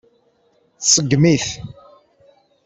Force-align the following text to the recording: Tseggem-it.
Tseggem-it. 0.79 1.47